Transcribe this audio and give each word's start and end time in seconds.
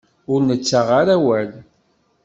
Ur 0.31 0.39
nettaɣ 0.43 0.87
ara 0.99 1.13
awal. 1.19 1.49